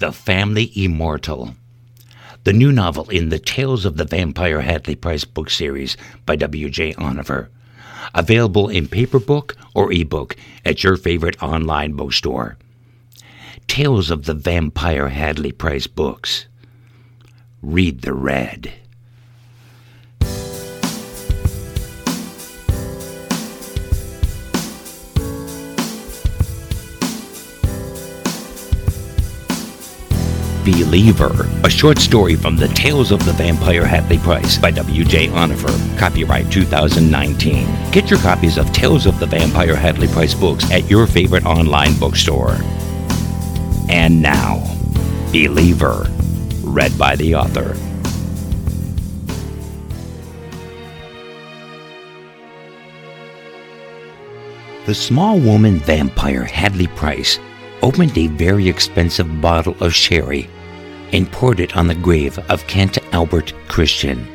The 0.00 0.12
Family 0.12 0.72
Immortal. 0.74 1.56
The 2.44 2.54
new 2.54 2.72
novel 2.72 3.10
in 3.10 3.28
the 3.28 3.38
Tales 3.38 3.84
of 3.84 3.98
the 3.98 4.06
Vampire 4.06 4.62
Hadley 4.62 4.94
Price 4.94 5.26
book 5.26 5.50
series 5.50 5.94
by 6.24 6.36
W.J. 6.36 6.94
Onufer. 6.94 7.48
Available 8.14 8.70
in 8.70 8.88
paperback 8.88 9.54
or 9.74 9.92
ebook 9.92 10.36
at 10.64 10.82
your 10.82 10.96
favorite 10.96 11.42
online 11.42 11.92
bookstore. 11.92 12.56
Tales 13.66 14.10
of 14.10 14.24
the 14.24 14.32
Vampire 14.32 15.10
Hadley 15.10 15.52
Price 15.52 15.86
books. 15.86 16.46
Read 17.60 18.00
the 18.00 18.14
red. 18.14 18.72
Believer, 30.70 31.48
a 31.64 31.70
short 31.70 31.98
story 31.98 32.36
from 32.36 32.56
the 32.56 32.68
Tales 32.68 33.10
of 33.10 33.24
the 33.24 33.32
Vampire 33.32 33.84
Hadley 33.84 34.18
Price 34.18 34.56
by 34.56 34.70
W.J. 34.70 35.28
Onufer. 35.28 35.98
Copyright 35.98 36.50
2019. 36.50 37.66
Get 37.90 38.08
your 38.08 38.20
copies 38.20 38.56
of 38.56 38.72
Tales 38.72 39.06
of 39.06 39.18
the 39.18 39.26
Vampire 39.26 39.74
Hadley 39.74 40.06
Price 40.08 40.32
books 40.32 40.70
at 40.70 40.88
your 40.88 41.06
favorite 41.06 41.44
online 41.44 41.98
bookstore. 41.98 42.56
And 43.88 44.22
now, 44.22 44.58
Believer, 45.32 46.06
read 46.62 46.96
by 46.96 47.16
the 47.16 47.34
author. 47.34 47.74
The 54.86 54.94
small 54.94 55.38
woman 55.38 55.78
vampire 55.78 56.44
Hadley 56.44 56.86
Price 56.86 57.38
opened 57.82 58.16
a 58.16 58.28
very 58.28 58.68
expensive 58.68 59.40
bottle 59.40 59.76
of 59.80 59.92
sherry 59.92 60.48
and 61.12 61.30
poured 61.30 61.60
it 61.60 61.76
on 61.76 61.86
the 61.86 61.94
grave 61.94 62.38
of 62.50 62.66
Kent 62.66 62.98
Albert 63.12 63.52
Christian. 63.68 64.26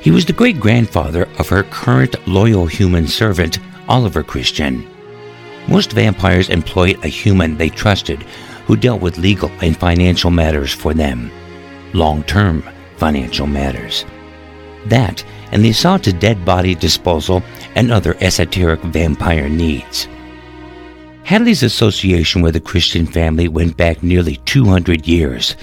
He 0.00 0.10
was 0.10 0.24
the 0.24 0.32
great 0.32 0.60
grandfather 0.60 1.28
of 1.38 1.48
her 1.48 1.64
current 1.64 2.16
loyal 2.28 2.66
human 2.66 3.06
servant, 3.06 3.58
Oliver 3.88 4.22
Christian. 4.22 4.86
Most 5.66 5.92
vampires 5.92 6.48
employed 6.48 7.04
a 7.04 7.08
human 7.08 7.56
they 7.56 7.68
trusted 7.68 8.22
who 8.66 8.76
dealt 8.76 9.00
with 9.00 9.18
legal 9.18 9.50
and 9.60 9.76
financial 9.76 10.30
matters 10.30 10.72
for 10.72 10.94
them, 10.94 11.30
long 11.92 12.22
term 12.24 12.62
financial 12.96 13.46
matters. 13.46 14.04
That 14.86 15.24
and 15.52 15.64
the 15.64 15.72
saw 15.72 15.96
to 15.98 16.12
dead 16.12 16.44
body 16.44 16.74
disposal 16.74 17.42
and 17.74 17.90
other 17.90 18.16
esoteric 18.20 18.80
vampire 18.80 19.48
needs. 19.48 20.08
Hadley's 21.24 21.62
association 21.62 22.40
with 22.40 22.54
the 22.54 22.60
Christian 22.60 23.06
family 23.06 23.48
went 23.48 23.76
back 23.76 24.02
nearly 24.02 24.36
200 24.46 25.06
years, 25.06 25.56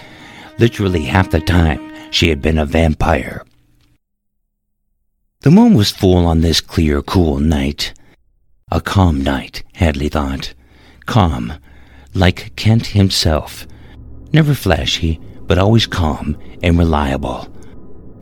literally 0.57 1.03
half 1.03 1.29
the 1.31 1.39
time 1.39 1.93
she 2.11 2.29
had 2.29 2.41
been 2.41 2.57
a 2.57 2.65
vampire. 2.65 3.43
The 5.41 5.51
moon 5.51 5.75
was 5.75 5.91
full 5.91 6.25
on 6.25 6.41
this 6.41 6.61
clear, 6.61 7.01
cool 7.01 7.39
night. 7.39 7.93
A 8.71 8.81
calm 8.81 9.21
night, 9.21 9.63
Hadley 9.73 10.09
thought. 10.09 10.53
Calm, 11.05 11.53
like 12.13 12.55
Kent 12.55 12.87
himself. 12.87 13.67
Never 14.33 14.55
flashy, 14.55 15.19
but 15.41 15.59
always 15.59 15.85
calm 15.85 16.37
and 16.63 16.79
reliable. 16.79 17.47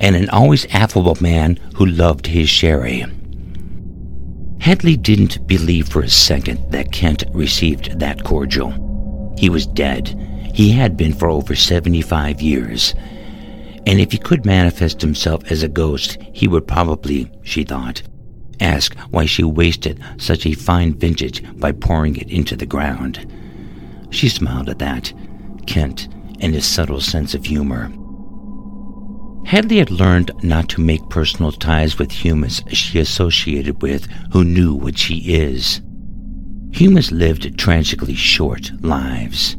And 0.02 0.16
an 0.16 0.30
always 0.30 0.66
affable 0.74 1.18
man 1.22 1.58
who 1.76 1.86
loved 1.86 2.28
his 2.28 2.50
sherry. 2.50 3.06
Hadley 4.60 4.98
didn't 4.98 5.48
believe 5.48 5.88
for 5.88 6.02
a 6.02 6.10
second 6.10 6.72
that 6.72 6.92
Kent 6.92 7.24
received 7.32 8.00
that 8.00 8.24
cordial. 8.24 9.34
He 9.38 9.50
was 9.50 9.66
dead. 9.66 10.10
He 10.54 10.72
had 10.72 10.96
been 10.96 11.14
for 11.14 11.30
over 11.30 11.56
75 11.56 12.42
years. 12.42 12.94
And 13.86 14.00
if 14.00 14.12
he 14.12 14.18
could 14.18 14.46
manifest 14.46 15.02
himself 15.02 15.44
as 15.52 15.64
a 15.64 15.68
ghost, 15.68 16.18
he 16.32 16.48
would 16.48 16.68
probably, 16.68 17.30
she 17.44 17.64
thought, 17.64 18.04
ask 18.60 18.98
why 19.10 19.26
she 19.26 19.44
wasted 19.44 20.02
such 20.18 20.46
a 20.46 20.54
fine 20.54 20.94
vintage 20.94 21.44
by 21.60 21.72
pouring 21.72 22.16
it 22.16 22.30
into 22.30 22.56
the 22.56 22.66
ground. 22.66 23.28
She 24.12 24.30
smiled 24.30 24.70
at 24.70 24.80
that, 24.80 25.12
Kent 25.66 26.08
and 26.40 26.54
his 26.54 26.66
subtle 26.66 27.02
sense 27.02 27.34
of 27.34 27.46
humor. 27.46 27.92
Hadley 29.46 29.78
had 29.78 29.92
learned 29.92 30.32
not 30.44 30.70
to 30.70 30.82
make 30.82 31.10
personal 31.10 31.52
ties 31.52 32.00
with 32.00 32.12
humans 32.12 32.64
she 32.70 33.00
associated 33.00 33.82
with 33.82 34.06
who 34.32 34.44
knew 34.44 34.74
what 34.74 34.98
she 34.98 35.34
is. 35.34 35.82
Humans 36.72 37.12
lived 37.12 37.58
tragically 37.58 38.16
short 38.16 38.72
lives. 38.82 39.58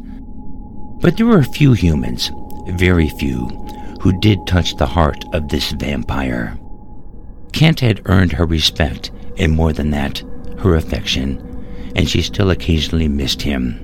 But 1.01 1.17
there 1.17 1.25
were 1.25 1.43
few 1.43 1.73
humans, 1.73 2.31
very 2.67 3.09
few, 3.09 3.47
who 4.01 4.19
did 4.19 4.45
touch 4.45 4.75
the 4.75 4.85
heart 4.85 5.23
of 5.33 5.49
this 5.49 5.71
vampire. 5.71 6.57
Kent 7.53 7.79
had 7.79 8.01
earned 8.05 8.31
her 8.33 8.45
respect, 8.45 9.11
and 9.37 9.51
more 9.51 9.73
than 9.73 9.91
that, 9.91 10.23
her 10.59 10.75
affection, 10.75 11.41
and 11.95 12.09
she 12.09 12.21
still 12.21 12.51
occasionally 12.51 13.07
missed 13.07 13.41
him. 13.41 13.81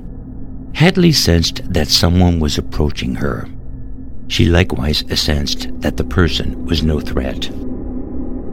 Hadley 0.74 1.12
sensed 1.12 1.62
that 1.74 1.88
someone 1.88 2.40
was 2.40 2.58
approaching 2.58 3.16
her. 3.16 3.48
She 4.28 4.46
likewise 4.46 5.04
sensed 5.20 5.68
that 5.82 5.98
the 5.98 6.04
person 6.04 6.66
was 6.66 6.84
no 6.84 7.00
threat. 7.00 7.50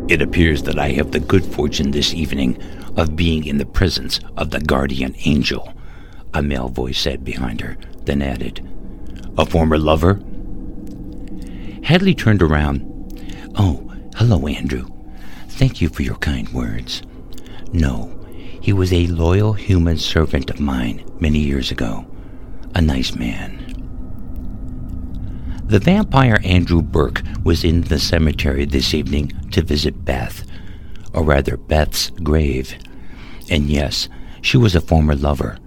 It 0.08 0.22
appears 0.22 0.62
that 0.64 0.78
I 0.78 0.90
have 0.92 1.12
the 1.12 1.20
good 1.20 1.44
fortune 1.44 1.90
this 1.90 2.14
evening 2.14 2.60
of 2.96 3.14
being 3.14 3.44
in 3.44 3.58
the 3.58 3.66
presence 3.66 4.20
of 4.36 4.50
the 4.50 4.60
guardian 4.60 5.14
angel, 5.24 5.72
a 6.34 6.42
male 6.42 6.68
voice 6.68 6.98
said 6.98 7.24
behind 7.24 7.60
her, 7.60 7.76
then 8.04 8.22
added, 8.22 8.66
A 9.36 9.46
former 9.46 9.78
lover? 9.78 10.20
Hadley 11.82 12.14
turned 12.14 12.42
around. 12.42 12.84
Oh, 13.56 13.90
hello, 14.16 14.46
Andrew. 14.46 14.86
Thank 15.48 15.80
you 15.80 15.88
for 15.88 16.02
your 16.02 16.16
kind 16.16 16.48
words. 16.50 17.02
No, 17.72 18.14
he 18.60 18.72
was 18.72 18.92
a 18.92 19.06
loyal 19.06 19.54
human 19.54 19.96
servant 19.96 20.50
of 20.50 20.60
mine 20.60 21.04
many 21.20 21.38
years 21.38 21.70
ago. 21.70 22.06
A 22.74 22.80
nice 22.80 23.14
man. 23.14 23.64
The 25.64 25.78
vampire 25.78 26.38
Andrew 26.44 26.80
Burke 26.80 27.22
was 27.44 27.64
in 27.64 27.82
the 27.82 27.98
cemetery 27.98 28.64
this 28.64 28.94
evening 28.94 29.28
to 29.52 29.62
visit 29.62 30.04
Beth, 30.04 30.46
or 31.12 31.22
rather 31.22 31.56
Beth's 31.56 32.10
grave. 32.10 32.74
And 33.50 33.68
yes, 33.68 34.08
she 34.40 34.56
was 34.56 34.74
a 34.74 34.80
former 34.80 35.14
lover, 35.14 35.58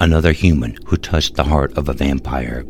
another 0.00 0.32
human 0.32 0.76
who 0.86 0.96
touched 0.96 1.36
the 1.36 1.44
heart 1.44 1.76
of 1.76 1.88
a 1.88 1.92
vampire. 1.92 2.64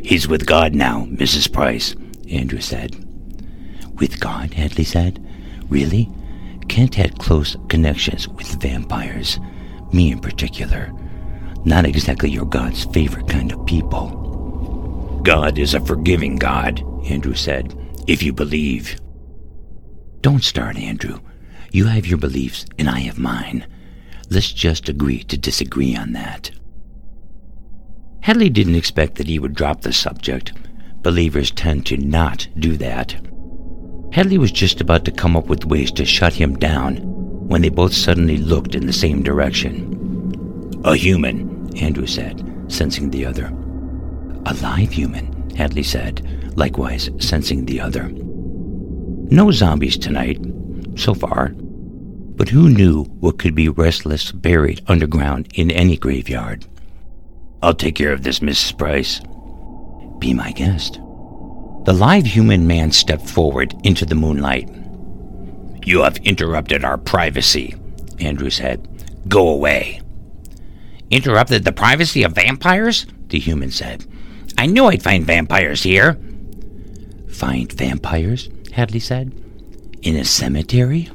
He's 0.00 0.28
with 0.28 0.46
God 0.46 0.74
now, 0.74 1.06
Mrs. 1.06 1.52
Price, 1.52 1.96
Andrew 2.30 2.60
said. 2.60 2.94
With 3.98 4.20
God, 4.20 4.54
Hadley 4.54 4.84
said. 4.84 5.22
Really? 5.68 6.08
Kent 6.68 6.94
had 6.94 7.18
close 7.18 7.56
connections 7.68 8.28
with 8.28 8.60
vampires, 8.62 9.40
me 9.92 10.12
in 10.12 10.20
particular. 10.20 10.92
Not 11.64 11.84
exactly 11.84 12.30
your 12.30 12.44
God's 12.44 12.84
favorite 12.84 13.28
kind 13.28 13.52
of 13.52 13.66
people. 13.66 15.20
God 15.24 15.58
is 15.58 15.74
a 15.74 15.80
forgiving 15.80 16.36
God, 16.36 16.82
Andrew 17.06 17.34
said, 17.34 17.74
if 18.06 18.22
you 18.22 18.32
believe. 18.32 18.96
Don't 20.20 20.44
start, 20.44 20.76
Andrew. 20.76 21.18
You 21.72 21.86
have 21.86 22.06
your 22.06 22.18
beliefs, 22.18 22.64
and 22.78 22.88
I 22.88 23.00
have 23.00 23.18
mine. 23.18 23.66
Let's 24.30 24.52
just 24.52 24.88
agree 24.88 25.22
to 25.24 25.36
disagree 25.36 25.96
on 25.96 26.12
that. 26.12 26.50
Hadley 28.22 28.50
didn't 28.50 28.74
expect 28.74 29.16
that 29.16 29.28
he 29.28 29.38
would 29.38 29.54
drop 29.54 29.82
the 29.82 29.92
subject. 29.92 30.52
Believers 31.02 31.52
tend 31.52 31.86
to 31.86 31.96
not 31.96 32.48
do 32.58 32.76
that. 32.78 33.14
Hadley 34.12 34.38
was 34.38 34.50
just 34.50 34.80
about 34.80 35.04
to 35.04 35.12
come 35.12 35.36
up 35.36 35.46
with 35.46 35.66
ways 35.66 35.92
to 35.92 36.04
shut 36.04 36.32
him 36.32 36.56
down 36.56 36.96
when 37.48 37.62
they 37.62 37.68
both 37.68 37.94
suddenly 37.94 38.36
looked 38.38 38.74
in 38.74 38.86
the 38.86 38.92
same 38.92 39.22
direction. 39.22 39.92
A 40.84 40.96
human, 40.96 41.76
Andrew 41.76 42.06
said, 42.06 42.42
sensing 42.68 43.10
the 43.10 43.24
other. 43.24 43.46
A 44.46 44.54
live 44.54 44.90
human, 44.90 45.50
Hadley 45.50 45.84
said, 45.84 46.56
likewise 46.56 47.10
sensing 47.18 47.66
the 47.66 47.80
other. 47.80 48.08
No 48.08 49.50
zombies 49.52 49.96
tonight, 49.96 50.40
so 50.96 51.14
far. 51.14 51.54
But 52.36 52.50
who 52.50 52.68
knew 52.68 53.04
what 53.20 53.38
could 53.38 53.54
be 53.54 53.68
restless 53.68 54.30
buried 54.30 54.82
underground 54.86 55.48
in 55.54 55.70
any 55.70 55.96
graveyard? 55.96 56.66
I'll 57.62 57.74
take 57.74 57.94
care 57.94 58.12
of 58.12 58.22
this, 58.22 58.40
Mrs. 58.40 58.76
Price. 58.76 59.20
Be 60.18 60.34
my 60.34 60.52
guest. 60.52 61.00
The 61.86 61.94
live 61.94 62.26
human 62.26 62.66
man 62.66 62.92
stepped 62.92 63.28
forward 63.28 63.74
into 63.84 64.04
the 64.04 64.14
moonlight. 64.14 64.68
You 65.84 66.02
have 66.02 66.16
interrupted 66.18 66.84
our 66.84 66.98
privacy, 66.98 67.74
Andrew 68.18 68.50
said. 68.50 68.86
Go 69.28 69.48
away. 69.48 70.00
Interrupted 71.10 71.64
the 71.64 71.72
privacy 71.72 72.22
of 72.24 72.32
vampires? 72.32 73.06
The 73.28 73.38
human 73.38 73.70
said. 73.70 74.04
I 74.58 74.66
knew 74.66 74.86
I'd 74.86 75.02
find 75.02 75.24
vampires 75.24 75.82
here. 75.82 76.18
Find 77.28 77.72
vampires? 77.72 78.48
Hadley 78.72 79.00
said. 79.00 79.32
In 80.02 80.16
a 80.16 80.24
cemetery? 80.24 81.08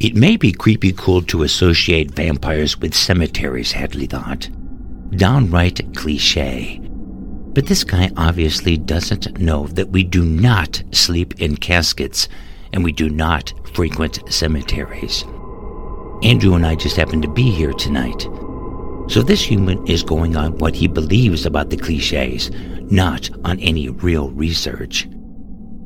It 0.00 0.14
may 0.16 0.38
be 0.38 0.50
creepy 0.50 0.92
cool 0.92 1.20
to 1.24 1.42
associate 1.42 2.12
vampires 2.12 2.78
with 2.78 2.94
cemeteries, 2.94 3.72
Hadley 3.72 4.06
thought. 4.06 4.48
downright 5.10 5.94
cliche. 5.94 6.80
But 7.52 7.66
this 7.66 7.84
guy 7.84 8.10
obviously 8.16 8.78
doesn't 8.78 9.38
know 9.38 9.66
that 9.66 9.90
we 9.90 10.02
do 10.04 10.24
not 10.24 10.82
sleep 10.92 11.38
in 11.42 11.56
caskets 11.56 12.28
and 12.72 12.82
we 12.82 12.92
do 12.92 13.10
not 13.10 13.52
frequent 13.74 14.20
cemeteries. 14.32 15.24
Andrew 16.22 16.54
and 16.54 16.64
I 16.64 16.76
just 16.76 16.96
happen 16.96 17.20
to 17.20 17.28
be 17.28 17.50
here 17.50 17.74
tonight. 17.74 18.22
So 19.10 19.20
this 19.20 19.42
human 19.42 19.86
is 19.86 20.02
going 20.02 20.34
on 20.34 20.56
what 20.58 20.76
he 20.76 20.86
believes 20.86 21.44
about 21.44 21.68
the 21.68 21.76
cliches, 21.76 22.50
not 22.90 23.28
on 23.44 23.58
any 23.58 23.90
real 23.90 24.30
research. 24.30 25.06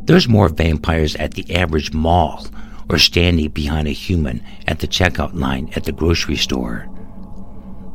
There's 0.04 0.28
more 0.28 0.50
vampires 0.50 1.16
at 1.16 1.34
the 1.34 1.52
average 1.56 1.92
mall 1.92 2.46
or 2.88 2.98
standing 2.98 3.50
behind 3.50 3.88
a 3.88 3.92
human 3.92 4.42
at 4.66 4.80
the 4.80 4.88
checkout 4.88 5.34
line 5.34 5.70
at 5.76 5.84
the 5.84 5.92
grocery 5.92 6.36
store. 6.36 6.88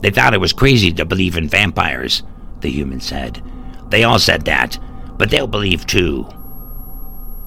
They 0.01 0.09
thought 0.11 0.33
it 0.33 0.39
was 0.39 0.53
crazy 0.53 0.91
to 0.93 1.05
believe 1.05 1.37
in 1.37 1.47
vampires, 1.49 2.23
the 2.61 2.69
human 2.69 3.01
said. 3.01 3.41
They 3.89 4.03
all 4.03 4.19
said 4.19 4.45
that, 4.45 4.77
but 5.17 5.29
they'll 5.29 5.47
believe 5.47 5.85
too. 5.85 6.27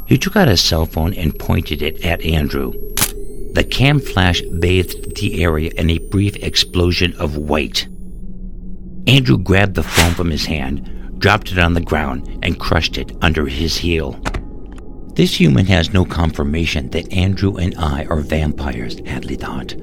He 0.06 0.18
took 0.18 0.36
out 0.36 0.48
his 0.48 0.60
cell 0.60 0.84
phone 0.84 1.14
and 1.14 1.38
pointed 1.38 1.80
it 1.82 2.04
at 2.04 2.22
Andrew. 2.22 2.72
The 3.54 3.64
cam 3.64 4.00
flash 4.00 4.42
bathed 4.42 5.16
the 5.16 5.42
area 5.42 5.70
in 5.76 5.90
a 5.90 5.98
brief 5.98 6.36
explosion 6.36 7.14
of 7.18 7.36
white. 7.36 7.86
Andrew 9.06 9.38
grabbed 9.38 9.74
the 9.74 9.82
phone 9.82 10.14
from 10.14 10.30
his 10.30 10.44
hand, 10.44 11.18
dropped 11.18 11.52
it 11.52 11.58
on 11.58 11.74
the 11.74 11.80
ground, 11.80 12.38
and 12.42 12.58
crushed 12.58 12.98
it 12.98 13.12
under 13.20 13.46
his 13.46 13.76
heel. 13.76 14.20
This 15.14 15.38
human 15.38 15.66
has 15.66 15.92
no 15.92 16.06
confirmation 16.06 16.88
that 16.90 17.12
Andrew 17.12 17.56
and 17.56 17.74
I 17.76 18.06
are 18.06 18.20
vampires, 18.20 18.98
Hadley 19.06 19.36
thought. 19.36 19.74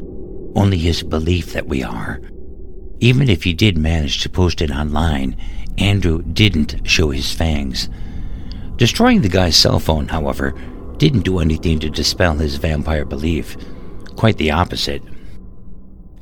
Only 0.56 0.78
his 0.78 1.04
belief 1.04 1.54
that 1.54 1.68
we 1.68 1.84
are. 1.84 2.20
Even 3.00 3.30
if 3.30 3.44
he 3.44 3.54
did 3.54 3.78
manage 3.78 4.22
to 4.22 4.30
post 4.30 4.62
it 4.62 4.72
online, 4.72 5.38
Andrew 5.78 6.24
didn't 6.24 6.82
show 6.84 7.12
his 7.12 7.32
fangs. 7.32 7.90
Destroying 8.78 9.22
the 9.22 9.30
guy's 9.30 9.56
cell 9.56 9.80
phone, 9.80 10.08
however, 10.08 10.56
didn't 10.98 11.22
do 11.22 11.40
anything 11.40 11.80
to 11.80 11.90
dispel 11.90 12.34
his 12.34 12.56
vampire 12.56 13.06
belief. 13.06 13.56
Quite 14.16 14.38
the 14.38 14.52
opposite. 14.52 15.04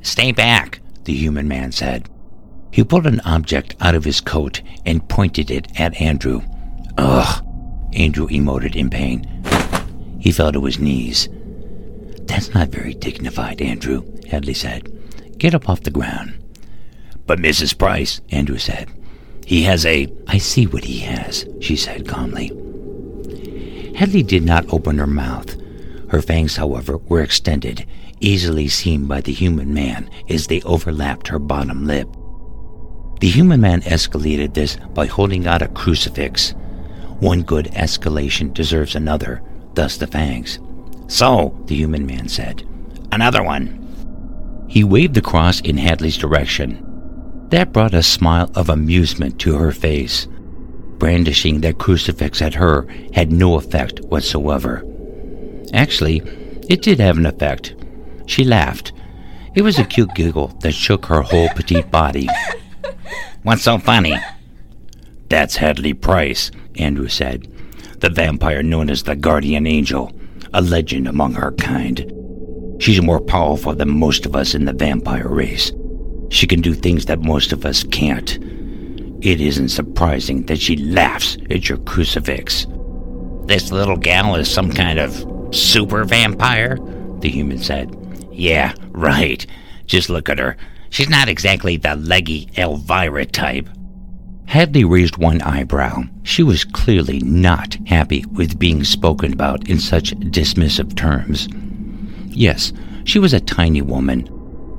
Stay 0.02 0.32
back, 0.32 0.80
the 1.04 1.14
human 1.14 1.48
man 1.48 1.72
said. 1.72 2.08
He 2.70 2.84
pulled 2.84 3.06
an 3.06 3.20
object 3.20 3.74
out 3.80 3.94
of 3.94 4.04
his 4.04 4.20
coat 4.20 4.60
and 4.84 5.08
pointed 5.08 5.50
it 5.50 5.80
at 5.80 6.00
Andrew. 6.00 6.42
Ugh, 6.98 7.44
Andrew 7.98 8.28
emoted 8.28 8.76
in 8.76 8.88
pain. 8.88 9.26
He 10.20 10.32
fell 10.32 10.52
to 10.52 10.64
his 10.64 10.78
knees. 10.78 11.28
That's 12.22 12.54
not 12.54 12.68
very 12.68 12.94
dignified, 12.94 13.60
Andrew, 13.60 14.04
Hadley 14.28 14.54
said. 14.54 14.90
Get 15.38 15.54
up 15.54 15.68
off 15.68 15.82
the 15.82 15.90
ground. 15.90 16.34
But 17.26 17.40
Mrs. 17.40 17.76
Price, 17.76 18.20
Andrew 18.30 18.58
said, 18.58 18.88
he 19.48 19.62
has 19.62 19.86
a. 19.86 20.12
I 20.26 20.36
see 20.36 20.66
what 20.66 20.84
he 20.84 20.98
has, 20.98 21.46
she 21.60 21.74
said 21.74 22.06
calmly. 22.06 22.48
Hadley 23.94 24.22
did 24.22 24.44
not 24.44 24.70
open 24.70 24.98
her 24.98 25.06
mouth. 25.06 25.56
Her 26.10 26.20
fangs, 26.20 26.56
however, 26.56 26.98
were 26.98 27.22
extended, 27.22 27.86
easily 28.20 28.68
seen 28.68 29.06
by 29.06 29.22
the 29.22 29.32
human 29.32 29.72
man 29.72 30.10
as 30.28 30.46
they 30.46 30.60
overlapped 30.62 31.28
her 31.28 31.38
bottom 31.38 31.86
lip. 31.86 32.08
The 33.20 33.30
human 33.30 33.62
man 33.62 33.80
escalated 33.82 34.52
this 34.52 34.76
by 34.92 35.06
holding 35.06 35.46
out 35.46 35.62
a 35.62 35.68
crucifix. 35.68 36.54
One 37.20 37.42
good 37.42 37.66
escalation 37.66 38.54
deserves 38.54 38.94
another, 38.94 39.42
thus 39.74 39.96
the 39.96 40.06
fangs. 40.06 40.58
So, 41.08 41.58
the 41.66 41.74
human 41.74 42.06
man 42.06 42.28
said, 42.28 42.66
another 43.10 43.42
one. 43.42 44.66
He 44.68 44.84
waved 44.84 45.14
the 45.14 45.22
cross 45.22 45.60
in 45.60 45.78
Hadley's 45.78 46.18
direction. 46.18 46.84
That 47.48 47.72
brought 47.72 47.94
a 47.94 48.02
smile 48.02 48.50
of 48.54 48.68
amusement 48.68 49.40
to 49.40 49.56
her 49.56 49.72
face. 49.72 50.28
Brandishing 50.98 51.62
that 51.62 51.78
crucifix 51.78 52.42
at 52.42 52.54
her 52.54 52.86
had 53.14 53.32
no 53.32 53.54
effect 53.54 54.00
whatsoever. 54.00 54.84
Actually, 55.72 56.18
it 56.68 56.82
did 56.82 57.00
have 57.00 57.16
an 57.16 57.26
effect. 57.26 57.74
She 58.26 58.44
laughed. 58.44 58.92
It 59.54 59.62
was 59.62 59.78
a 59.78 59.84
cute 59.84 60.14
giggle 60.14 60.48
that 60.60 60.72
shook 60.72 61.06
her 61.06 61.22
whole 61.22 61.48
petite 61.50 61.90
body. 61.90 62.28
What's 63.42 63.62
so 63.62 63.78
funny? 63.78 64.18
That's 65.30 65.56
Hadley 65.56 65.94
Price, 65.94 66.50
Andrew 66.78 67.08
said. 67.08 67.48
The 68.00 68.10
vampire 68.10 68.62
known 68.62 68.90
as 68.90 69.02
the 69.02 69.16
Guardian 69.16 69.66
Angel, 69.66 70.12
a 70.54 70.62
legend 70.62 71.08
among 71.08 71.34
her 71.34 71.52
kind. 71.52 72.12
She's 72.80 73.02
more 73.02 73.20
powerful 73.20 73.74
than 73.74 73.90
most 73.90 74.24
of 74.24 74.36
us 74.36 74.54
in 74.54 74.64
the 74.64 74.72
vampire 74.72 75.28
race. 75.28 75.72
She 76.30 76.46
can 76.46 76.60
do 76.60 76.74
things 76.74 77.06
that 77.06 77.20
most 77.20 77.52
of 77.52 77.64
us 77.64 77.82
can't. 77.82 78.38
It 79.20 79.40
isn't 79.40 79.70
surprising 79.70 80.46
that 80.46 80.60
she 80.60 80.76
laughs 80.76 81.36
at 81.50 81.68
your 81.68 81.78
crucifix. 81.78 82.66
This 83.46 83.72
little 83.72 83.96
gal 83.96 84.36
is 84.36 84.48
some 84.48 84.70
kind 84.70 84.98
of 84.98 85.24
super 85.54 86.04
vampire? 86.04 86.78
The 87.20 87.28
human 87.28 87.58
said. 87.58 87.94
Yeah, 88.30 88.74
right. 88.90 89.44
Just 89.86 90.08
look 90.08 90.28
at 90.28 90.38
her. 90.38 90.56
She's 90.90 91.08
not 91.08 91.28
exactly 91.28 91.76
the 91.76 91.96
leggy 91.96 92.48
Elvira 92.56 93.26
type. 93.26 93.68
Hadley 94.48 94.82
raised 94.82 95.18
one 95.18 95.42
eyebrow. 95.42 96.04
She 96.22 96.42
was 96.42 96.64
clearly 96.64 97.18
not 97.18 97.76
happy 97.86 98.24
with 98.32 98.58
being 98.58 98.82
spoken 98.82 99.34
about 99.34 99.68
in 99.68 99.78
such 99.78 100.12
dismissive 100.12 100.96
terms. 100.96 101.48
Yes, 102.28 102.72
she 103.04 103.18
was 103.18 103.34
a 103.34 103.40
tiny 103.40 103.82
woman, 103.82 104.26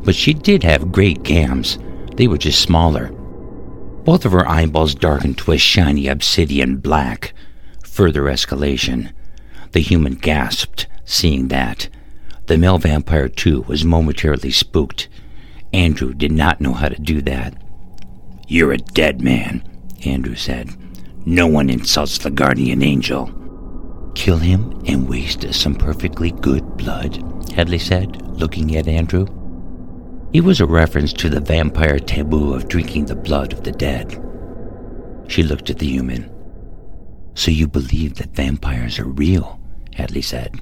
but 0.04 0.16
she 0.16 0.34
did 0.34 0.64
have 0.64 0.92
great 0.92 1.22
gams. 1.22 1.78
They 2.16 2.28
were 2.28 2.40
just 2.40 2.64
smaller. 2.64 3.10
Both 4.06 4.26
of 4.26 4.32
her 4.32 4.50
eyeballs 4.50 4.96
darkened 4.96 5.38
to 5.40 5.52
a 5.52 5.58
shiny 5.60 6.08
obsidian 6.08 6.78
black. 6.78 7.36
Further 7.84 8.24
escalation. 8.24 9.12
The 9.74 9.82
human 9.82 10.16
gasped, 10.16 10.88
seeing 11.06 11.50
that. 11.50 11.90
The 12.48 12.58
male 12.58 12.80
vampire, 12.80 13.30
too, 13.30 13.62
was 13.68 13.86
momentarily 13.86 14.50
spooked. 14.50 15.10
Andrew 15.72 16.16
did 16.16 16.32
not 16.32 16.60
know 16.60 16.74
how 16.74 16.90
to 16.90 17.00
do 17.00 17.22
that. 17.22 17.54
You're 18.52 18.72
a 18.72 18.78
dead 18.80 19.22
man, 19.22 19.64
Andrew 20.06 20.34
said. 20.34 20.76
No 21.24 21.46
one 21.46 21.70
insults 21.70 22.18
the 22.18 22.32
guardian 22.32 22.82
angel. 22.82 23.32
Kill 24.16 24.40
him 24.40 24.82
and 24.88 25.08
waste 25.08 25.54
some 25.54 25.76
perfectly 25.76 26.32
good 26.32 26.76
blood, 26.76 27.24
Hadley 27.54 27.78
said, 27.78 28.20
looking 28.24 28.76
at 28.76 28.88
Andrew. 28.88 29.28
It 30.34 30.42
was 30.42 30.60
a 30.60 30.66
reference 30.66 31.14
to 31.14 31.30
the 31.30 31.40
vampire 31.40 32.00
taboo 32.00 32.56
of 32.56 32.68
drinking 32.68 33.06
the 33.06 33.16
blood 33.16 33.54
of 33.54 33.64
the 33.64 33.72
dead. 33.72 34.20
She 35.28 35.44
looked 35.44 35.70
at 35.70 35.78
the 35.78 35.88
human. 35.88 36.32
So 37.36 37.52
you 37.52 37.68
believe 37.68 38.16
that 38.16 38.36
vampires 38.36 38.98
are 38.98 39.06
real? 39.06 39.60
Hadley 39.94 40.24
said. 40.24 40.60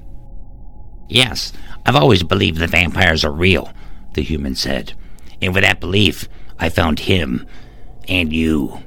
Yes, 1.08 1.54
I've 1.86 1.96
always 1.96 2.22
believed 2.22 2.58
that 2.58 2.68
vampires 2.68 3.24
are 3.24 3.32
real, 3.32 3.72
the 4.12 4.22
human 4.22 4.56
said. 4.56 4.92
And 5.40 5.54
with 5.54 5.64
that 5.64 5.80
belief, 5.80 6.28
I 6.58 6.68
found 6.68 6.98
him 6.98 7.46
and 8.08 8.32
you. 8.32 8.78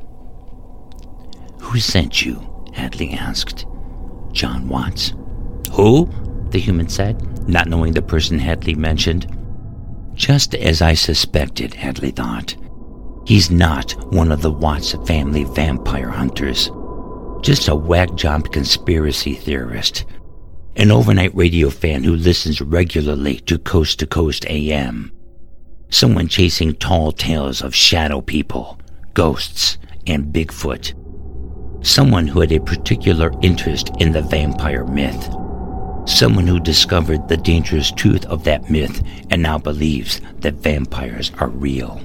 Who 1.60 1.80
sent 1.80 2.25
you? 2.25 2.70
Hadley 2.74 3.13
asked. 3.13 3.66
John 4.32 4.68
Watts. 4.68 5.13
Who? 5.74 6.10
the 6.51 6.60
human 6.60 6.90
said, 6.90 7.48
not 7.48 7.68
knowing 7.68 7.94
the 7.94 8.01
person 8.01 8.38
Hadley 8.38 8.75
mentioned. 8.75 9.25
Just 10.13 10.54
as 10.54 10.82
I 10.82 10.94
suspected, 10.94 11.74
Hadley 11.74 12.12
thought. 12.12 12.56
He's 13.25 13.50
not 13.50 13.94
one 14.13 14.32
of 14.32 14.42
the 14.42 14.51
Watts 14.51 14.94
family 15.06 15.46
vampire 15.46 16.10
hunters. 16.10 16.70
Just 17.42 17.70
a 17.70 17.75
whack 17.75 18.16
job 18.16 18.51
conspiracy 18.51 19.34
theorist. 19.34 20.06
An 20.75 20.92
overnight 20.92 21.36
radio 21.36 21.70
fan 21.70 22.04
who 22.04 22.16
listens 22.16 22.62
regularly 22.62 23.38
to 23.42 23.58
Coast 23.58 24.00
to 24.00 24.08
Coast 24.08 24.46
AM. 24.48 25.12
Someone 25.90 26.28
chasing 26.28 26.74
tall 26.75 27.12
tales 27.12 27.62
of 27.62 27.75
shadow 27.75 28.22
people, 28.22 28.80
ghosts, 29.13 29.77
and 30.08 30.34
Bigfoot. 30.34 30.96
Someone 31.86 32.27
who 32.27 32.41
had 32.41 32.51
a 32.51 32.60
particular 32.60 33.32
interest 33.41 33.89
in 34.00 34.12
the 34.12 34.22
vampire 34.22 34.86
myth. 34.86 35.30
Someone 36.06 36.48
who 36.48 36.60
discovered 36.60 37.27
the 37.27 37.38
dangerous 37.38 37.91
truth 37.91 38.25
of 38.25 38.44
that 38.44 38.70
myth 38.70 39.01
and 39.30 39.41
now 39.41 39.58
believes 39.58 40.20
that 40.39 40.56
vampires 40.56 41.32
are 41.39 41.50
real. 41.50 42.01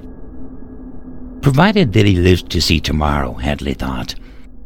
Provided 1.43 1.93
that 1.93 2.07
he 2.07 2.17
lives 2.17 2.43
to 2.43 2.61
see 2.61 2.81
tomorrow, 2.81 3.33
Hadley 3.35 3.75
thought, 3.75 4.15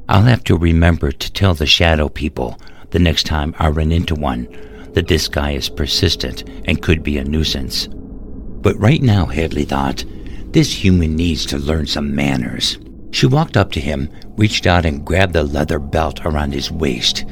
I'll 0.08 0.22
have 0.22 0.42
to 0.44 0.56
remember 0.56 1.12
to 1.12 1.32
tell 1.32 1.54
the 1.54 1.66
shadow 1.66 2.08
people 2.08 2.58
the 2.90 2.98
next 2.98 3.26
time 3.26 3.54
I 3.58 3.68
run 3.68 3.92
into 3.92 4.14
one 4.14 4.48
that 4.94 5.06
this 5.06 5.28
guy 5.28 5.52
is 5.52 5.68
persistent 5.68 6.42
and 6.64 6.82
could 6.82 7.02
be 7.02 7.18
a 7.18 7.24
nuisance. 7.24 7.88
But 7.88 8.76
right 8.78 9.00
now, 9.00 9.26
Hadley 9.26 9.64
thought, 9.64 10.04
this 10.52 10.72
human 10.72 11.16
needs 11.16 11.46
to 11.46 11.58
learn 11.58 11.86
some 11.86 12.14
manners. 12.14 12.78
She 13.12 13.26
walked 13.26 13.56
up 13.56 13.72
to 13.72 13.80
him, 13.80 14.10
reached 14.36 14.66
out 14.66 14.84
and 14.84 15.04
grabbed 15.04 15.32
the 15.32 15.42
leather 15.42 15.78
belt 15.78 16.24
around 16.24 16.52
his 16.52 16.70
waist, 16.70 17.24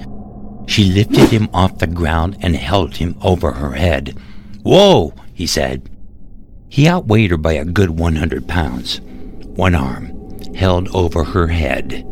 she 0.69 0.85
lifted 0.85 1.31
him 1.31 1.49
off 1.55 1.79
the 1.79 1.87
ground 1.87 2.37
and 2.43 2.55
held 2.55 2.95
him 2.97 3.17
over 3.23 3.53
her 3.53 3.73
head. 3.73 4.19
Whoa, 4.63 5.15
he 5.33 5.47
said. 5.47 5.89
He 6.69 6.87
outweighed 6.87 7.31
her 7.31 7.39
by 7.39 7.55
a 7.55 7.65
good 7.65 7.91
100 7.99 8.47
pounds. 8.47 9.01
one 9.01 9.75
arm 9.75 10.15
held 10.55 10.89
over 10.89 11.25
her 11.25 11.47
head. 11.47 12.05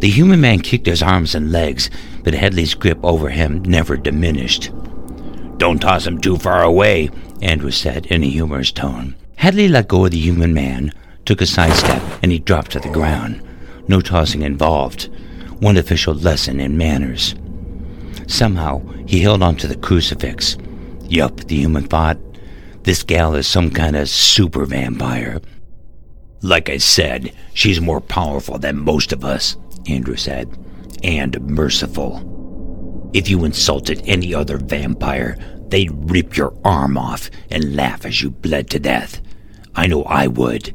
The 0.00 0.10
human 0.10 0.42
man 0.42 0.60
kicked 0.60 0.86
his 0.86 1.02
arms 1.02 1.34
and 1.34 1.50
legs, 1.50 1.88
but 2.22 2.34
Hadley's 2.34 2.74
grip 2.74 2.98
over 3.02 3.30
him 3.30 3.62
never 3.62 3.96
diminished. 3.96 4.70
Don't 5.56 5.80
toss 5.80 6.06
him 6.06 6.20
too 6.20 6.36
far 6.36 6.62
away, 6.62 7.08
Andrew 7.40 7.70
said 7.70 8.06
in 8.06 8.22
a 8.22 8.28
humorous 8.28 8.72
tone. 8.72 9.16
Hadley 9.36 9.68
let 9.68 9.88
go 9.88 10.04
of 10.04 10.12
the 10.12 10.18
human 10.18 10.54
man, 10.54 10.92
took 11.24 11.40
a 11.40 11.46
sidestep, 11.46 12.02
and 12.22 12.32
he 12.32 12.38
dropped 12.38 12.72
to 12.72 12.80
the 12.80 12.88
ground. 12.90 13.42
No 13.88 14.00
tossing 14.00 14.42
involved. 14.42 15.10
One 15.60 15.76
official 15.76 16.14
lesson 16.14 16.60
in 16.60 16.78
manners. 16.78 17.34
Somehow, 18.26 18.80
he 19.06 19.20
held 19.20 19.42
onto 19.42 19.68
the 19.68 19.76
crucifix. 19.76 20.56
Yup, 21.02 21.36
the 21.44 21.56
human 21.56 21.84
thought. 21.84 22.18
This 22.84 23.02
gal 23.02 23.34
is 23.34 23.46
some 23.46 23.70
kind 23.70 23.96
of 23.96 24.08
super 24.08 24.64
vampire. 24.64 25.40
Like 26.42 26.68
I 26.68 26.76
said, 26.78 27.32
she's 27.54 27.80
more 27.80 28.00
powerful 28.00 28.58
than 28.58 28.78
most 28.78 29.12
of 29.12 29.24
us, 29.24 29.56
Andrew 29.88 30.16
said, 30.16 30.48
and 31.02 31.40
merciful. 31.40 33.10
If 33.14 33.28
you 33.28 33.44
insulted 33.44 34.02
any 34.04 34.34
other 34.34 34.58
vampire, 34.58 35.38
they'd 35.68 36.10
rip 36.10 36.36
your 36.36 36.54
arm 36.64 36.98
off 36.98 37.30
and 37.50 37.76
laugh 37.76 38.04
as 38.04 38.20
you 38.20 38.30
bled 38.30 38.68
to 38.70 38.78
death. 38.78 39.20
I 39.74 39.86
know 39.86 40.04
I 40.04 40.26
would. 40.26 40.74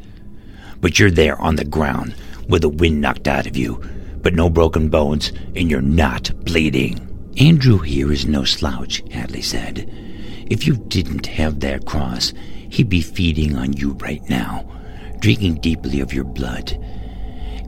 But 0.81 0.99
you're 0.99 1.11
there 1.11 1.39
on 1.41 1.55
the 1.55 1.65
ground 1.65 2.15
with 2.47 2.63
the 2.63 2.69
wind 2.69 3.01
knocked 3.01 3.27
out 3.27 3.47
of 3.47 3.55
you, 3.55 3.81
but 4.21 4.33
no 4.33 4.49
broken 4.49 4.89
bones, 4.89 5.31
and 5.55 5.69
you're 5.69 5.81
not 5.81 6.31
bleeding. 6.43 7.05
Andrew 7.39 7.77
here 7.77 8.11
is 8.11 8.25
no 8.25 8.43
slouch, 8.43 9.03
Hadley 9.11 9.41
said. 9.41 9.89
If 10.49 10.65
you 10.65 10.75
didn't 10.75 11.27
have 11.27 11.59
that 11.59 11.85
cross, 11.85 12.33
he'd 12.69 12.89
be 12.89 13.01
feeding 13.01 13.55
on 13.55 13.73
you 13.73 13.91
right 13.93 14.27
now, 14.29 14.69
drinking 15.19 15.61
deeply 15.61 15.99
of 15.99 16.11
your 16.11 16.23
blood. 16.23 16.71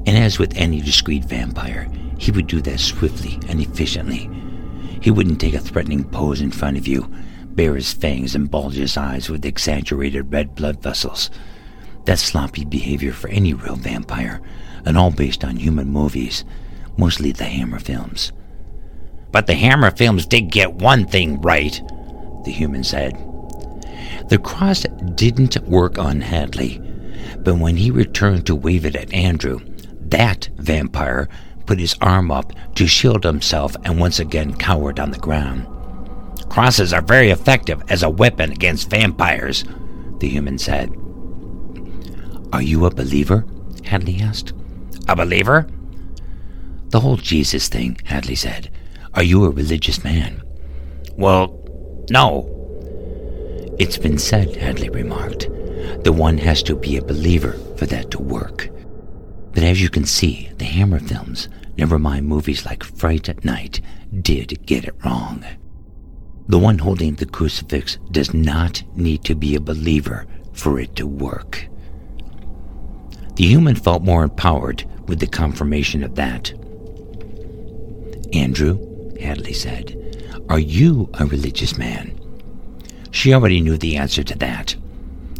And 0.07 0.17
as 0.17 0.39
with 0.39 0.57
any 0.57 0.81
discreet 0.81 1.25
vampire, 1.25 1.87
he 2.17 2.31
would 2.31 2.47
do 2.47 2.59
that 2.61 2.79
swiftly 2.79 3.39
and 3.47 3.61
efficiently. 3.61 4.29
He 5.01 5.11
wouldn't 5.11 5.39
take 5.39 5.53
a 5.53 5.59
threatening 5.59 6.03
pose 6.03 6.41
in 6.41 6.51
front 6.51 6.77
of 6.77 6.87
you, 6.87 7.11
bare 7.55 7.75
his 7.75 7.93
fangs 7.93 8.35
and 8.35 8.51
bulge 8.51 8.75
his 8.75 8.97
eyes 8.97 9.29
with 9.29 9.45
exaggerated 9.45 10.31
red 10.31 10.55
blood 10.55 10.81
vessels. 10.81 11.29
That's 12.05 12.21
sloppy 12.21 12.65
behavior 12.65 13.13
for 13.13 13.29
any 13.29 13.53
real 13.53 13.75
vampire, 13.75 14.41
and 14.85 14.97
all 14.97 15.11
based 15.11 15.43
on 15.43 15.57
human 15.57 15.89
movies, 15.89 16.43
mostly 16.97 17.31
the 17.31 17.45
Hammer 17.45 17.79
films. 17.79 18.31
But 19.31 19.47
the 19.47 19.53
Hammer 19.53 19.91
films 19.91 20.25
did 20.25 20.51
get 20.51 20.73
one 20.73 21.05
thing 21.05 21.41
right, 21.41 21.81
the 22.43 22.51
human 22.51 22.83
said. 22.83 23.13
The 24.29 24.39
cross 24.39 24.83
didn't 25.15 25.57
work 25.67 25.97
on 25.97 26.21
Hadley, 26.21 26.81
but 27.39 27.57
when 27.57 27.77
he 27.77 27.91
returned 27.91 28.45
to 28.47 28.55
wave 28.55 28.85
it 28.85 28.95
at 28.95 29.13
Andrew, 29.13 29.59
that 30.09 30.49
vampire 30.57 31.29
put 31.65 31.79
his 31.79 31.95
arm 32.01 32.31
up 32.31 32.51
to 32.75 32.87
shield 32.87 33.23
himself 33.23 33.75
and 33.83 33.99
once 33.99 34.19
again 34.19 34.53
cowered 34.53 34.99
on 34.99 35.11
the 35.11 35.19
ground. 35.19 35.65
Crosses 36.51 36.91
are 36.91 37.01
very 37.01 37.29
effective 37.29 37.81
as 37.87 38.03
a 38.03 38.09
weapon 38.09 38.51
against 38.51 38.89
vampires, 38.89 39.63
the 40.19 40.27
human 40.27 40.57
said. 40.57 40.93
Are 42.51 42.61
you 42.61 42.85
a 42.85 42.91
believer? 42.93 43.45
Hadley 43.85 44.19
asked. 44.19 44.51
A 45.07 45.15
believer? 45.15 45.65
The 46.89 46.99
whole 46.99 47.15
Jesus 47.15 47.69
thing, 47.69 47.97
Hadley 48.03 48.35
said. 48.35 48.69
Are 49.13 49.23
you 49.23 49.45
a 49.45 49.49
religious 49.49 50.03
man? 50.03 50.43
Well, 51.15 51.57
no. 52.09 52.49
It's 53.79 53.97
been 53.97 54.17
said, 54.17 54.57
Hadley 54.57 54.89
remarked, 54.89 55.47
that 56.03 56.11
one 56.11 56.37
has 56.39 56.61
to 56.63 56.75
be 56.75 56.97
a 56.97 57.01
believer 57.01 57.53
for 57.77 57.85
that 57.85 58.11
to 58.11 58.21
work. 58.21 58.67
But 59.53 59.63
as 59.63 59.81
you 59.81 59.89
can 59.89 60.05
see, 60.05 60.51
the 60.57 60.65
Hammer 60.65 60.99
films, 60.99 61.47
never 61.77 61.97
mind 61.97 62.27
movies 62.27 62.65
like 62.65 62.83
Fright 62.83 63.29
at 63.29 63.45
Night, 63.45 63.79
did 64.21 64.65
get 64.65 64.83
it 64.83 64.95
wrong. 65.05 65.45
The 66.47 66.59
one 66.59 66.79
holding 66.79 67.15
the 67.15 67.25
crucifix 67.25 67.97
does 68.11 68.33
not 68.33 68.83
need 68.95 69.23
to 69.25 69.35
be 69.35 69.55
a 69.55 69.61
believer 69.61 70.25
for 70.53 70.79
it 70.79 70.95
to 70.97 71.07
work. 71.07 71.67
The 73.35 73.45
human 73.45 73.75
felt 73.75 74.03
more 74.03 74.23
empowered 74.23 74.83
with 75.07 75.19
the 75.19 75.27
confirmation 75.27 76.03
of 76.03 76.15
that. 76.15 76.51
Andrew, 78.33 79.15
Hadley 79.19 79.53
said, 79.53 79.97
are 80.49 80.59
you 80.59 81.09
a 81.13 81.25
religious 81.25 81.77
man? 81.77 82.19
She 83.11 83.33
already 83.33 83.61
knew 83.61 83.77
the 83.77 83.95
answer 83.97 84.23
to 84.23 84.37
that. 84.39 84.75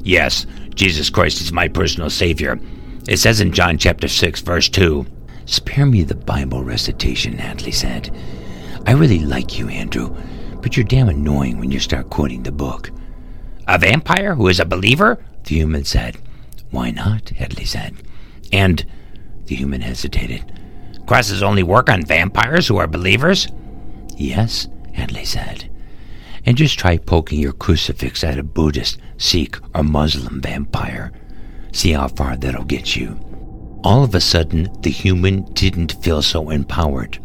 Yes, 0.04 0.46
Jesus 0.74 1.10
Christ 1.10 1.42
is 1.42 1.52
my 1.52 1.68
personal 1.68 2.10
Savior. 2.10 2.60
It 3.08 3.18
says 3.18 3.42
in 3.42 3.52
John 3.52 3.78
chapter 3.78 4.08
6, 4.08 4.42
verse 4.42 4.70
2. 4.70 5.06
Spare 5.46 5.86
me 5.86 6.04
the 6.04 6.16
Bible 6.16 6.64
recitation, 6.64 7.38
Hadley 7.38 7.72
said. 7.72 8.16
I 8.88 8.94
really 8.94 9.20
like 9.20 9.60
you, 9.60 9.68
Andrew, 9.68 10.16
but 10.62 10.78
you're 10.78 10.84
damn 10.86 11.10
annoying 11.10 11.58
when 11.58 11.72
you 11.72 11.80
start 11.80 12.10
quoting 12.10 12.44
the 12.44 12.52
book. 12.52 12.92
A 13.68 13.78
vampire 13.78 14.36
who 14.36 14.48
is 14.48 14.60
a 14.60 14.66
believer? 14.66 15.24
The 15.44 15.56
human 15.56 15.86
said. 15.86 16.18
Why 16.70 16.92
not? 16.92 17.30
Hadley 17.30 17.66
said. 17.66 17.96
And 18.52 18.86
the 19.46 19.56
human 19.56 19.82
hesitated. 19.82 20.60
Crosses 21.08 21.44
only 21.44 21.64
work 21.64 21.90
on 21.90 22.04
vampires 22.04 22.68
who 22.68 22.78
are 22.78 22.88
believers? 22.88 23.48
Yes, 24.16 24.68
Hadley 24.94 25.26
said. 25.26 25.70
And 26.46 26.58
just 26.58 26.80
try 26.80 26.98
poking 26.98 27.40
your 27.40 27.54
crucifix 27.54 28.24
at 28.24 28.40
a 28.40 28.44
Buddhist, 28.44 29.00
Sikh, 29.18 29.58
or 29.76 29.84
Muslim 29.84 30.42
vampire. 30.42 31.12
See 31.72 31.92
how 31.92 32.08
far 32.08 32.36
that'll 32.38 32.64
get 32.66 32.96
you. 32.96 33.20
All 33.84 34.04
of 34.04 34.16
a 34.16 34.22
sudden, 34.22 34.70
the 34.82 34.90
human 34.90 35.44
didn't 35.54 36.02
feel 36.04 36.22
so 36.22 36.50
empowered. 36.50 37.20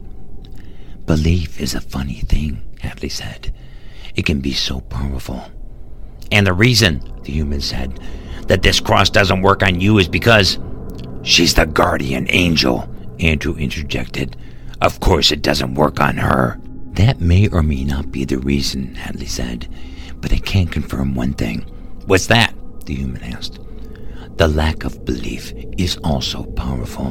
Belief 1.06 1.60
is 1.60 1.74
a 1.74 1.80
funny 1.80 2.20
thing, 2.20 2.62
Hadley 2.86 3.08
said. 3.08 3.52
It 4.14 4.24
can 4.24 4.40
be 4.40 4.52
so 4.52 4.80
powerful. 4.80 5.42
And 6.32 6.46
the 6.46 6.52
reason, 6.52 7.02
the 7.22 7.32
human 7.32 7.60
said, 7.60 8.00
that 8.48 8.62
this 8.62 8.80
cross 8.80 9.10
doesn't 9.10 9.42
work 9.42 9.62
on 9.62 9.80
you 9.80 9.98
is 9.98 10.08
because 10.08 10.58
she's 11.22 11.54
the 11.54 11.66
guardian 11.66 12.26
angel, 12.30 12.88
Andrew 13.20 13.54
interjected. 13.56 14.36
Of 14.80 15.00
course 15.00 15.32
it 15.32 15.42
doesn't 15.42 15.74
work 15.74 16.00
on 16.00 16.16
her. 16.16 16.58
That 16.92 17.20
may 17.20 17.48
or 17.48 17.62
may 17.62 17.84
not 17.84 18.10
be 18.10 18.24
the 18.24 18.38
reason, 18.38 18.94
Hadley 18.94 19.26
said, 19.26 19.68
but 20.20 20.32
I 20.32 20.38
can 20.38 20.66
confirm 20.66 21.14
one 21.14 21.34
thing. 21.34 21.60
What's 22.06 22.26
that? 22.28 22.54
the 22.86 22.94
human 22.94 23.22
asked. 23.24 23.58
The 24.36 24.48
lack 24.48 24.84
of 24.84 25.04
belief 25.04 25.52
is 25.76 25.98
also 26.04 26.44
powerful. 26.44 27.10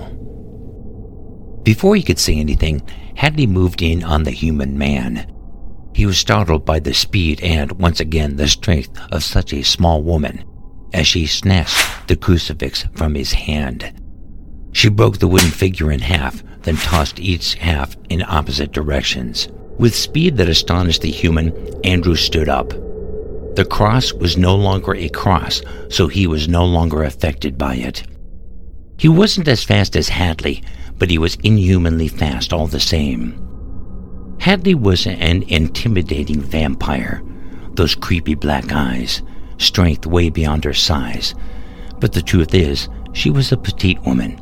Before 1.64 1.96
he 1.96 2.04
could 2.04 2.20
say 2.20 2.38
anything, 2.38 2.82
Hadley 3.16 3.48
moved 3.48 3.82
in 3.82 4.04
on 4.04 4.24
the 4.24 4.32
human 4.32 4.78
man. 4.78 5.32
He 5.96 6.06
was 6.06 6.18
startled 6.18 6.66
by 6.66 6.80
the 6.80 6.94
speed 6.94 7.42
and, 7.42 7.72
once 7.80 8.02
again, 8.02 8.36
the 8.36 8.50
strength 8.50 9.00
of 9.14 9.24
such 9.24 9.54
a 9.54 9.64
small 9.64 10.04
woman 10.04 10.44
as 10.92 11.08
she 11.08 11.26
snatched 11.26 12.10
the 12.10 12.18
crucifix 12.18 12.86
from 12.96 13.16
his 13.16 13.32
hand. 13.32 13.94
She 14.74 14.90
broke 14.90 15.20
the 15.20 15.30
wooden 15.30 15.52
figure 15.52 15.90
in 15.94 16.02
half, 16.02 16.44
then 16.64 16.76
tossed 16.76 17.22
each 17.22 17.54
half 17.56 17.96
in 18.10 18.24
opposite 18.24 18.74
directions. 18.74 19.48
With 19.80 19.96
speed 19.96 20.36
that 20.36 20.50
astonished 20.50 21.02
the 21.02 21.10
human, 21.10 21.54
Andrew 21.86 22.16
stood 22.16 22.50
up. 22.50 22.72
The 23.56 23.66
cross 23.66 24.12
was 24.12 24.36
no 24.36 24.54
longer 24.54 24.96
a 24.96 25.08
cross, 25.08 25.62
so 25.88 26.10
he 26.10 26.28
was 26.28 26.50
no 26.50 26.66
longer 26.66 27.04
affected 27.04 27.58
by 27.58 27.76
it. 27.76 28.04
He 28.98 29.08
wasn't 29.08 29.48
as 29.48 29.64
fast 29.64 29.96
as 29.96 30.10
Hadley, 30.10 30.62
but 31.00 31.10
he 31.10 31.18
was 31.18 31.36
inhumanly 31.36 32.10
fast 32.10 32.52
all 32.52 32.68
the 32.68 32.82
same. 32.82 33.55
Hadley 34.46 34.76
was 34.76 35.08
an 35.08 35.42
intimidating 35.48 36.40
vampire, 36.40 37.24
those 37.74 37.96
creepy 37.96 38.36
black 38.36 38.72
eyes, 38.72 39.24
strength 39.58 40.06
way 40.06 40.30
beyond 40.30 40.64
her 40.66 40.74
size. 40.74 41.34
But 42.00 42.14
the 42.14 42.22
truth 42.22 42.54
is, 42.54 42.88
she 43.12 43.32
was 43.32 43.52
a 43.52 43.58
petite 43.58 44.00
woman, 44.04 44.40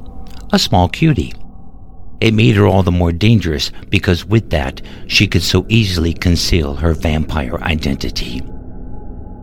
a 0.51 0.59
small 0.59 0.89
cutie. 0.89 1.31
It 2.19 2.33
made 2.33 2.57
her 2.57 2.67
all 2.67 2.83
the 2.83 2.91
more 2.91 3.13
dangerous 3.13 3.71
because 3.87 4.25
with 4.25 4.49
that, 4.49 4.81
she 5.07 5.25
could 5.25 5.41
so 5.41 5.65
easily 5.69 6.11
conceal 6.13 6.73
her 6.73 6.93
vampire 6.93 7.55
identity. 7.61 8.41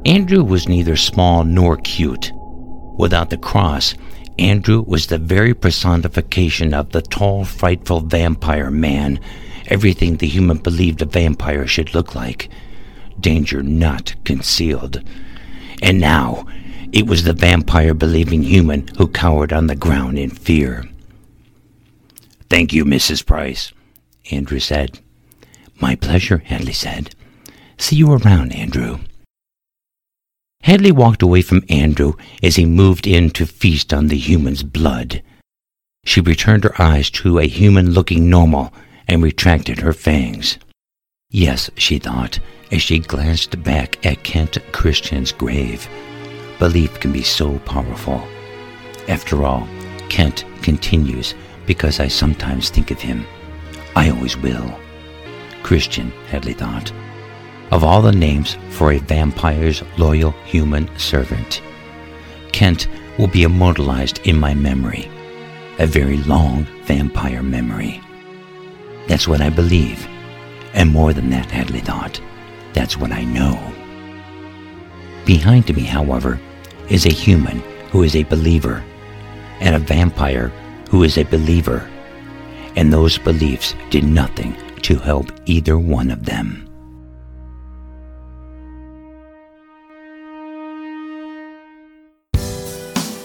Andrew 0.04 0.44
was 0.44 0.68
neither 0.68 0.94
small 0.94 1.42
nor 1.42 1.78
cute. 1.78 2.32
Without 2.98 3.30
the 3.30 3.38
cross, 3.38 3.94
Andrew 4.38 4.84
was 4.86 5.06
the 5.06 5.16
very 5.16 5.54
personification 5.54 6.74
of 6.74 6.90
the 6.90 7.00
tall, 7.00 7.46
frightful 7.46 8.00
vampire 8.00 8.70
man, 8.70 9.20
everything 9.70 10.16
the 10.16 10.26
human 10.26 10.58
believed 10.58 11.00
a 11.00 11.06
vampire 11.06 11.66
should 11.66 11.94
look 11.94 12.14
like. 12.14 12.48
Danger 13.18 13.62
not 13.62 14.14
concealed. 14.24 15.02
And 15.82 16.00
now, 16.00 16.46
it 16.92 17.06
was 17.06 17.24
the 17.24 17.32
vampire 17.32 17.94
believing 17.94 18.42
human 18.42 18.88
who 18.98 19.06
cowered 19.06 19.52
on 19.52 19.66
the 19.66 19.76
ground 19.76 20.18
in 20.18 20.30
fear. 20.30 20.84
Thank 22.48 22.72
you, 22.72 22.84
Mrs. 22.84 23.24
Price, 23.24 23.72
Andrew 24.30 24.58
said. 24.58 24.98
My 25.80 25.94
pleasure, 25.94 26.38
Hadley 26.38 26.72
said. 26.72 27.14
See 27.78 27.96
you 27.96 28.12
around, 28.12 28.52
Andrew. 28.52 28.98
Hadley 30.62 30.92
walked 30.92 31.22
away 31.22 31.40
from 31.40 31.64
Andrew 31.70 32.14
as 32.42 32.56
he 32.56 32.66
moved 32.66 33.06
in 33.06 33.30
to 33.30 33.46
feast 33.46 33.94
on 33.94 34.08
the 34.08 34.18
human's 34.18 34.62
blood. 34.62 35.22
She 36.04 36.20
returned 36.20 36.64
her 36.64 36.80
eyes 36.80 37.08
to 37.10 37.38
a 37.38 37.46
human 37.46 37.92
looking 37.92 38.28
normal 38.28 38.72
and 39.10 39.24
retracted 39.24 39.80
her 39.80 39.92
fangs. 39.92 40.56
Yes, 41.30 41.68
she 41.76 41.98
thought, 41.98 42.38
as 42.70 42.80
she 42.80 43.00
glanced 43.00 43.60
back 43.64 44.04
at 44.06 44.22
Kent 44.22 44.58
Christian's 44.70 45.32
grave. 45.32 45.88
Belief 46.60 47.00
can 47.00 47.12
be 47.12 47.22
so 47.22 47.58
powerful. 47.60 48.22
After 49.08 49.44
all, 49.44 49.68
Kent 50.08 50.44
continues 50.62 51.34
because 51.66 51.98
I 51.98 52.06
sometimes 52.06 52.70
think 52.70 52.92
of 52.92 53.00
him. 53.00 53.26
I 53.96 54.10
always 54.10 54.36
will. 54.36 54.78
Christian, 55.64 56.12
Hadley 56.28 56.52
thought. 56.52 56.92
Of 57.72 57.82
all 57.82 58.02
the 58.02 58.12
names 58.12 58.56
for 58.70 58.92
a 58.92 58.98
vampire's 58.98 59.82
loyal 59.98 60.30
human 60.44 60.88
servant, 60.98 61.62
Kent 62.52 62.86
will 63.18 63.28
be 63.28 63.42
immortalized 63.42 64.20
in 64.24 64.38
my 64.38 64.54
memory. 64.54 65.10
A 65.80 65.86
very 65.86 66.18
long 66.18 66.64
vampire 66.84 67.42
memory. 67.42 68.00
That's 69.10 69.26
what 69.26 69.40
I 69.40 69.50
believe. 69.50 70.06
And 70.72 70.88
more 70.88 71.12
than 71.12 71.30
that, 71.30 71.50
Hadley 71.50 71.80
thought. 71.80 72.20
That's 72.74 72.96
what 72.96 73.10
I 73.10 73.24
know. 73.24 73.58
Behind 75.26 75.74
me, 75.74 75.82
however, 75.82 76.38
is 76.88 77.06
a 77.06 77.12
human 77.12 77.58
who 77.90 78.04
is 78.04 78.14
a 78.14 78.22
believer, 78.22 78.84
and 79.58 79.74
a 79.74 79.80
vampire 79.80 80.52
who 80.90 81.02
is 81.02 81.18
a 81.18 81.24
believer. 81.24 81.90
And 82.76 82.92
those 82.92 83.18
beliefs 83.18 83.74
did 83.90 84.04
nothing 84.04 84.54
to 84.82 84.94
help 84.94 85.32
either 85.44 85.76
one 85.76 86.12
of 86.12 86.24
them. 86.24 86.69